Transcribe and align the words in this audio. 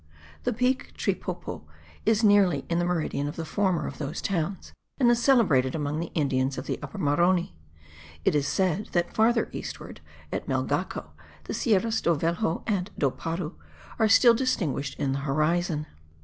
The 0.45 0.51
peak 0.51 0.97
Tripoupou 0.97 1.61
is 2.07 2.23
nearly 2.23 2.65
in 2.69 2.79
the 2.79 2.85
meridian 2.85 3.27
of 3.27 3.35
the 3.35 3.45
former 3.45 3.85
of 3.85 3.99
those 3.99 4.19
towns 4.19 4.73
and 4.99 5.11
is 5.11 5.21
celebrated 5.21 5.75
among 5.75 5.99
the 5.99 6.09
Indians 6.15 6.57
of 6.57 6.67
Upper 6.81 6.97
Maroni. 6.97 7.55
It 8.25 8.33
is 8.33 8.47
said 8.47 8.87
that 8.93 9.13
farther 9.13 9.47
eastward, 9.51 10.01
at 10.31 10.47
Melgaco, 10.47 11.11
the 11.43 11.53
Serras 11.53 12.01
do 12.01 12.15
Velho 12.15 12.63
and 12.65 12.89
do 12.97 13.11
Paru 13.11 13.53
are 13.99 14.09
still 14.09 14.33
distinguished 14.33 14.97
in 14.99 15.11
the 15.11 15.19
horizon. 15.19 15.85